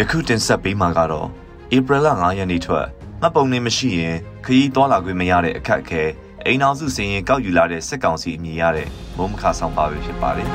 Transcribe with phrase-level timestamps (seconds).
[0.00, 1.28] ယခုတင်ဆက်ပေးမှာကတော့
[1.76, 2.86] ဧပြီလ9ရက်နေ့ထွက်
[3.20, 6.02] မှတ်ပုံနေမရှိရင်ခရီးသွားလာခွင့်မရတဲ့အခက်အခဲ
[6.44, 10.48] အိမ်အောင်စုစင်ရင်ကောက်ယူလာတဲ့စစ်ကောင်စီအမည်ရတဲ့မုံမခဆောင်ပါပဲဖြစ်ပါတယ်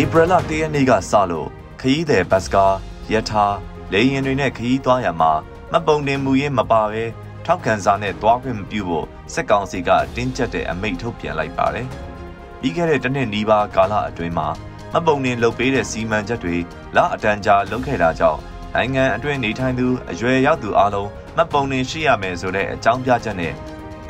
[0.00, 1.48] ဧပြီလ1ရက်နေ့ကစလို့
[1.80, 2.74] ခရီးသည်ဘတ်စကား
[3.12, 3.46] ယထာ
[3.92, 5.32] လေရင်တွေနဲ့ခရီးသွားရမှာ
[5.70, 7.04] မှတ်ပုံတင်မူရင်းမပါဘဲ
[7.46, 11.88] ထောက်ခံစာနဲ့သွားခွင့်မပြုဖို့စစ်ကောင်စီကတင်းကျပ်တဲ့အမိန့်ထုတ်ပြန်လိုက်ပါတယ်။
[12.60, 14.48] ပြီးခဲ့တဲ့တစ်နှစ်နီးပါးကာလအတွင်းမှာ
[14.92, 16.56] မှတ်ပုံတင်လုပ်ပေးတဲ့စီမံချက်တွေ
[16.96, 18.40] လအတန်ကြာလုပ်ခဲ့တာကြောင့်
[18.74, 23.52] နိုင်ငံအတွင်းနေထိုင်သူအရွယ်ရောက်သူအလုံးမှတ်ပုံတင်ရှိရမယ်ဆိုတဲ့အကြောင်းပြချက်နဲ့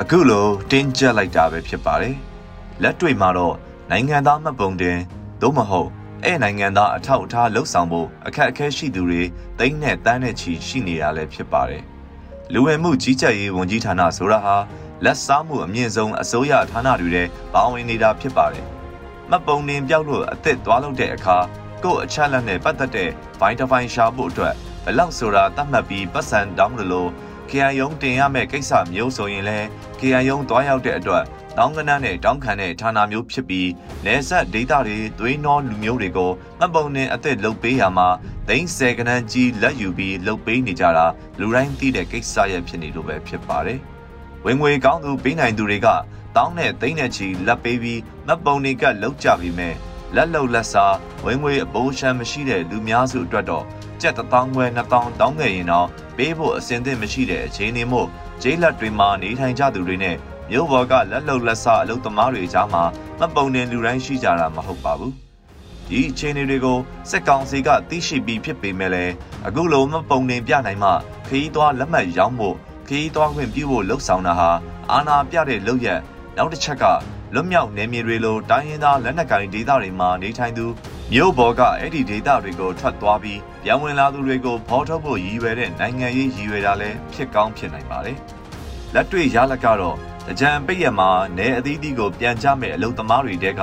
[0.01, 2.15] အခုလိုတင်းကျပ်လိုက်တာပဲဖြစ်ပါတယ်။
[2.83, 3.55] လက်တွေ့မှာတော့
[3.91, 4.97] နိုင်ငံသားမှတ်ပုံတင်
[5.41, 5.89] သို့မဟုတ်
[6.23, 9.21] အဲ့နိုင်ငံသားအထောက်အထားလှုပ်ဆောင်ဖို့အခက်အခဲရှိသူတွေ
[9.59, 11.83] တိမ့်နဲ့တန်းနဲ့ချီရှိနေတာလည်းဖြစ်ပါတယ်။
[12.53, 14.55] လူဝင်မှုကြီးကြပ်ရေးဝန်ကြီးဌာနဆိုတာဟာ
[15.03, 17.23] လက်စားမှုအမြင့်ဆုံးအစိုးရဌာနတွေထဲ
[17.53, 18.67] ပါဝင်နေတာဖြစ်ပါတယ်။
[19.29, 21.37] မှတ်ပုံတင်ပြောက်လို့အသက်သွားလို့တဲ့အခါ
[21.83, 24.53] ကို့အချက်လက်နဲ့ပတ်သက်တဲ့ဘိုင်းတစ်ပိုင်းရှာဖို့အတွက်
[24.85, 27.09] ဘလောက်ဆိုတာတတ်မှတ်ပြီးပတ်စံတောင်းလို့
[27.49, 29.59] KI ယုံတင်ရမယ့်ကိစ္စမျိုးဆိုရင်လဲ
[29.99, 31.23] KI ယုံတွားရောက်တဲ့အတွက်
[31.57, 33.69] တောင်းကနန်းနဲ့တောင်းခံတဲ့ဌာနမျိုးဖြစ်ပြီး
[34.05, 38.07] နေဆက်ဒေတာတွေသွေးနှောလူမျိုးတွေကိုမှတ်ပုံနဲ့အသက်လုပ်ပေးရမှာ
[38.47, 41.05] သိန်းဆယ်ကနန်းကြီးလက်ယူပြီးလုပ်ပေးနေကြတာ
[41.39, 43.79] လူတိုင်းသိတဲ့ကိစ္စရဲ့ဖြစ်နေလို့ပဲဖြစ်ပါတယ်။
[44.45, 45.87] ဝင်ငွေကောင်းသူပေးနိုင်သူတွေက
[46.35, 49.75] တောင်းနဲ့သိန်းနဲ့ချီလက်ပေးပြီးမှတ်ပုံတွေကလောက်ကြပြီးမဲ့
[50.15, 53.65] လက်လုံလက်စားဝင်ငွေအပိုးရှမ်းမရှိတဲ့လူများစုအတွက်တော့
[54.01, 58.07] ကျပ်1000ခွဲ2000တောင်းခဲ့ရင်တော့ပေးဖို့အစင်သင့်မရှိတဲ့အခြေအနေမို့
[58.41, 60.17] ဂျိးလက်တွေမှာနေထိုင်ကြသူတွေနဲ့
[60.49, 62.83] မြို့ပေါ်ကလက်လုံလက်ဆအလုပ်သမားတွေကြားမှာ
[63.19, 65.13] မပုံတဲ့လူတိုင်းရှိကြတာမဟုတ်ပါဘူး
[65.89, 66.77] ဒီအခြေအနေတွေကို
[67.09, 69.13] စက်ကောင်စီကသိရှိပြီးဖြစ်ပေမဲ့လည်း
[69.47, 70.91] အခုလိုမပုံတင်ပြနိုင်မှ
[71.27, 72.55] ခရီးသွားလက်မှတ်ရောင်းဖို့
[72.87, 74.49] ခရီးသွားခွင့်ပြုဖို့လှုံ့ဆော်တာဟာ
[74.91, 75.99] အာဏာပြတဲ့လုပ်ရက်
[76.37, 76.85] နောက်တစ်ချက်က
[77.33, 80.65] လွတ်မြောက်နေမြေတွေလိုတိုင်းရင်းသားလက်နက်ကိုင်ဒေသတွေမှာနေထိုင်သူ
[81.11, 88.17] မြို့ပေါ်ကအဲ့ဒီဒေသတွေကိုထွက်သွားပြီးပြန်ဝင်လာသူတွေကိုဖော်ထုတ်ဖို့ရည်ရွယ်တဲ့နိုင်ငံရေးရည်ရွယ်တာလည်းဖြစ်ကောင်းဖြစ်နိုင်ပါတယ်။
[88.93, 89.97] လက်တွေ့ရလကတော့
[90.39, 93.61] ကြံပိတ်ရမှာနေအသီးသီးကိုပြန်ကြမဲ့အလုံသမားတွေတဲက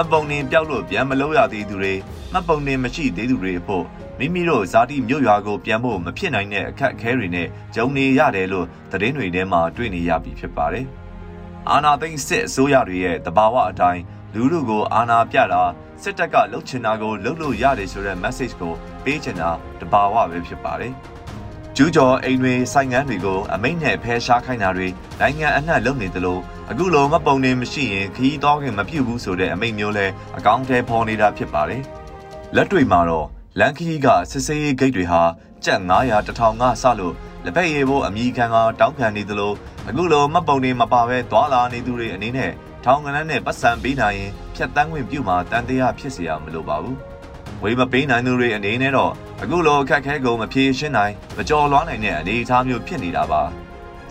[0.00, 1.94] မပုံနေပြောက်လို့ပြန်မလို့ရသေးသူတွေ
[2.34, 3.84] မပုံနေမရှိသေးသူတွေအဖို့
[4.18, 10.86] မိမိတို့ဇာတိမြို့ရွာကိုပြန်ဖို့မဖြစ်နိုင်တဲ့အခက်အခဲတွေနဲ့ဂျုံနေရတယ်လို့သတင်းတွေထဲမှာတွေ့နေရပြီဖြစ်ပါတယ်။
[11.70, 14.02] အာနာသိန်းစစ်အစိုးရတွေရဲ့တဘာဝအတိုင်း
[14.34, 15.62] လူလူကိုအာနာပြတာ
[16.02, 18.72] စစ်တပ်ကလှုပ်ချင်တာကိုလှုပ်လို့ရတယ်ဆိုတဲ့ message ကို
[19.04, 19.50] ပေးချင်တာ
[19.80, 20.92] တဘာဝပဲဖြစ်ပါတယ်။
[21.76, 24.88] ကျူးကျော်အိမ်တွေဆိုင်ငန်းတွေကိုအမိန့်နဲ့ဖယ်ရှားခိုင်းတာတွေ
[25.20, 26.38] နိုင်ငံအနှံ့လုပ်နေသလို
[26.71, 30.05] အခုလိုမပုံနေမရှိရင်ခရီးသွားခင်မပြုတ်ဘူးဆိုတဲ့အမိန့်မျိုးလဲ
[30.37, 31.83] အကောင့်ထဲပေါ်နေတာဖြစ်ပါတယ်။
[32.55, 33.27] လက်တွေ့မှာတော့
[33.59, 35.21] လန်ခီးကစစ်စေးရေးဂိတ်တွေဟာ
[35.65, 37.13] ကျပ်900တထောင်ကစလို့
[37.45, 39.53] လက်ဖက်ရည်ဖို့အမိခံကတောင်းခံနေသလို
[39.89, 42.51] အခုလိုမပုံနေမပါပဲသွာလာနေသူတွေအနေနဲ့
[42.83, 46.97] ထောင်ကနန်းနဲ့ပတ်စံပေးနိုင်ရင်ဖြတ်တန်းခွင့်ပြုမှာတန်တရားဖြစ်เสียမလို့ပါဘူး။
[47.63, 49.11] ဝေးမပေးနိုင်သူတွေအနေနဲ့တော့
[49.41, 53.41] အခုလိုအခက်ခဲကုန်မဖြေရှင်းနိုင်မကြော်လွှားနိုင်တဲ့အနေအထားမျိုးဖြစ်နေတာပါ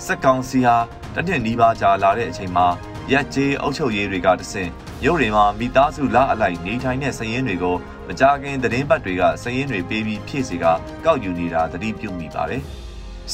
[0.05, 0.77] စက်ကောင်စီဟာ
[1.20, 2.68] တနစ်နီးပါးကြာလာတဲ့အချိန်မှာ
[3.12, 4.70] ရက်ကျေးအုပ်ချုပ်ရေးတွေကတဆင့်
[5.06, 7.76] ရုပ်တွေမှာမိသားစုလားအလိုက်နေထိုင်တဲ့စည်ရင်းတွေကို
[8.08, 10.66] မကြခင်သတင်းပတ်တွေကစည်ရင်းတွေပေးပြီးဖြည့်စီက
[11.06, 12.62] ကောက်ယူနေတာသတိပြုမိပါတယ်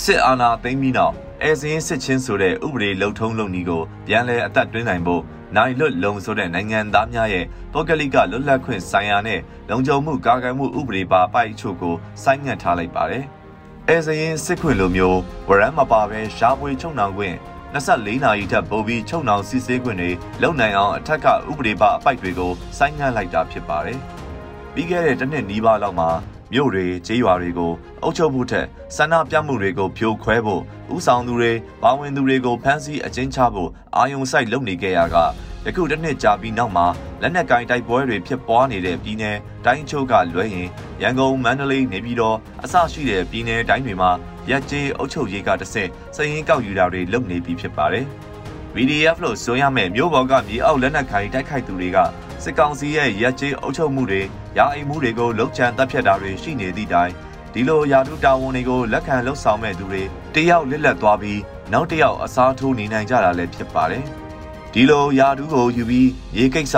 [0.02, 1.14] စစ်အာဏာသိမ်းပြီးနောက်
[1.44, 5.22] အဲစင်းစစ်ချင်းဆိုတဲ့ဥပဒေလုံထုံးလုံနည်းကိုပြန်လည်အသက်တွင်းနိုင်ဖို့
[5.56, 13.24] နိုင်လွတ်လုံဆိုတဲ့နိုင်ငံသားများရဲ့ပုဂ္ဂလိကလွတ်လပ်ခွင့်ဆိုင်ရာနဲ့လုံခြုံမှုကာကွယ်မှုဥပဒေပါပိုက်အချို့ကိုဆိုင်းငံ့ထားလိုက်ပါတယ်။
[13.90, 17.38] အဲစရင်စစ်ခွင့်လိုမျိုးဝရမ်းမပါဘဲရှားပွေချုံနှောင်ခွင့်
[17.76, 24.00] 24နာရီထက်ပိုပြီးချုံနှောင်စစ်ဆေးခွင့်တွေလုံနိုင်အောင်အထက်ကဥပဒေပါအပိုက်တွေကိုဆိုင်းငံ့လိုက်တာဖြစ်ပါတယ်။
[24.74, 26.10] ပြီးခဲ့တဲ့တစ်နှစ်နီးပါးလောက်မှာ
[26.54, 28.66] မြို့တွေကျေးရွာတွေကိုအုပ်ချုပ်ဖို့ထက်
[28.96, 30.62] ဆန္ဒပြမှုတွေကိုဖြိုခွဲဖို့
[30.96, 31.52] ဥဆောင်သူတွေ
[31.84, 35.18] ပါဝင်သူတွေကိုဖမ်းဆီးအကျဉ်းချဖို့အာယုံစိုက်လုပ်နေကြရက
[35.66, 36.86] ယခုတစ်နှစ်ကြာပြီးနောက်မှာ
[37.22, 39.24] လက်နက်ကိုင်တိုက်ပွဲတွေဖြစ်ပွားနေတဲ့ပြည်내
[39.66, 40.70] တိုင်းချို့ကလွဲရင်
[41.02, 44.12] ရန်ကုန်မန္တလေးနေပြည်တော်အစရှိတဲ့ပြည်내တိုင်းတွေမှာ
[44.50, 48.06] ရက်ကျေးအုပ်ချုပ်ရေးကတဆင့်စည်ရင်းကောက်ယူတာတွေလုပ်နေပြီဖြစ်ပါတယ်။
[48.76, 51.98] VDF လို့ဆိုရမယ့်မြို့ပေါ်ကမြေအောက်လက်နက်ကိုင်တိုက်ခိုက်သူတွေက
[52.44, 54.22] စစ်ကောင်စီရဲ့ရက်ကျေးအုပ်ချုပ်မှုတွေ
[54.58, 57.12] ရာအိမ်မှုတွေကိုလှုပ်ချန်တပ်ဖြတ်တာတွေရှိနေသည့်တိုင်
[57.54, 60.04] ဒီလိုယာတုတာဝန်တွေကိုလက်ခံလှုပ်ဆောင်မဲ့သူတွေ
[60.36, 61.42] တယောက်လစ်လက်သွားပြီး
[61.74, 64.04] နောက်တယောက်အစားထိုးနေနိုင်ကြတာလည်းဖြစ်ပါတယ်။
[64.74, 66.76] ဒီလိုယာတူးကိုယူပြီးရေးကိစ္စ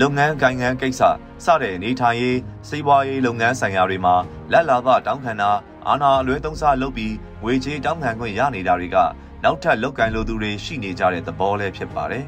[0.00, 1.02] လုပ်ငန်းကိုင်ငန်းကိစ္စ
[1.44, 2.38] စတဲ့နေထိုင်ရေး
[2.68, 4.14] စီးပွားရေးလုပ်ငန်းဆိုင်ရာတွေမှာ
[4.52, 5.50] လက်လာပတောင်းခံတာ
[5.88, 8.96] အာဏာအလွဲသုံးစားလုပ်ပြီးငွေကြေးတောင်းခံခွင့်ရနေတာတွေက
[9.44, 12.24] နောက်ထပ်လောက်ကင်လိုသူတွေရှိနေကြတဲ့သဘောလည်းဖြစ်ပါတယ်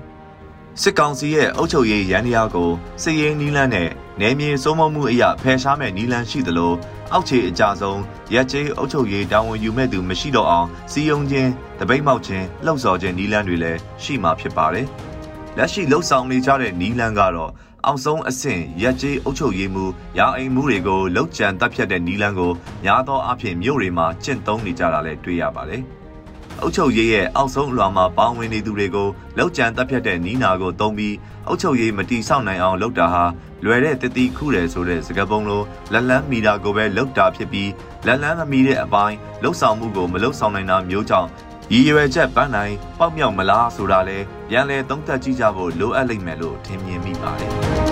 [0.83, 2.71] စစ်ကောင်စီရဲ့အုပ်ချုပ်ရေးရန်တရားကို
[3.03, 3.89] စစ်ရေးနီးလန်းနဲ့
[4.21, 6.73] နယ်မြေစိုးမိုးမှုအရာဖယ်ရှားမဲ့နီးလန်းရှိသလို
[7.13, 8.01] အောက်ခြေအကြဆုံး
[8.35, 14.87] ရက်ကျေးအုပ်ချုပ်ရေးတာဝန်ယူမဲ့သူမရှိတော့အောင်စီယုံခြင်းတပိတ်မောက်ခြင်းလှုပ်ဆော်ခြင်းနီးလန်းတွေလည်းရှိမှာဖြစ်ပါတယ်။
[15.57, 17.51] လက်ရှိလှုပ်ဆောင်နေကြတဲ့နီးလန်းကတော့
[17.87, 19.85] အောက်ဆုံးအဆင့်ရက်ကျေးအုပ်ချုပ်ရေးမှု
[20.19, 22.53] ရာအိမ်မှုတွေကိုလောက်ကျန်တပ်ဖြတ်တဲ့နီလန်းကို
[22.85, 25.83] များသောအားဖြင့်မြို့တွေမှာကျင့်သုံးနေကြတာလည်းတွေ့ရပါတယ်။
[26.61, 31.15] အုပ်ချုပ်ရေးရဲ့အောက်ဆုံးအလွှာမှာပေါင်းဝင်နေသူတွေကိုလောက်ကျန်တပ်ဖြတ်တဲ့နီးနာကိုသုံးပြီး
[31.49, 33.25] အုပ်ချုပ်ရေးမတီဆောက်နိုင်အောင်လုပ်တာဟာ
[33.65, 35.63] လွယ်တဲ့တတိခုတယ်ဆိုတဲ့စကားပုံလို
[35.93, 37.71] လက်လန်းမီတာကိုပဲလောက်တာဖြစ်ပြီး
[38.07, 41.29] လက်လန်းမမီတဲ့အပိုင်းလှုပ်ဆောင်မှုကိုမလှုပ်ဆောင်နိုင်တာမျိုးကြောင့်
[41.73, 44.19] ရည်ရွယ်ချက်ပန်းနိုင်ပေါက်မြောက်မလားဆိုတာလဲ
[44.49, 47.90] ပြန်လဲသုံးသပ်ကြည့်ကြဖို့လိုအပ်လိမ့်မယ်လို့ထင်မြင်မိပါတယ်